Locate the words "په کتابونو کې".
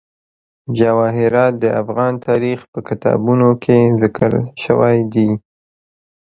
2.71-3.77